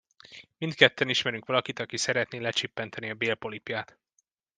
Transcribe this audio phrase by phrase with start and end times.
[0.57, 3.97] Mindketten ismerünk valakit, aki szeretné lecsippentetni a bélpolipját.